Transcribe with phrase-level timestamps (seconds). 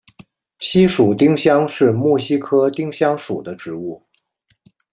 [0.57, 4.03] 西蜀丁香是木犀科丁香属的植物。